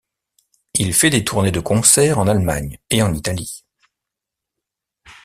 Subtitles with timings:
[0.73, 3.63] Il fait des tournées de concert en Allemagne et en Italie.